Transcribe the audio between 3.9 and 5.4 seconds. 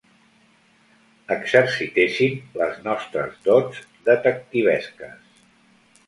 detectivesques.